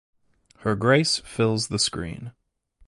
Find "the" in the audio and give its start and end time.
1.67-1.77